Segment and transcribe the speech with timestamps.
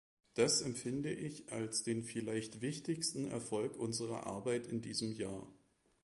[0.33, 5.45] Das empfinde ich als den vielleicht wichtigsten Erfolg unserer Arbeit in diesem Jahr.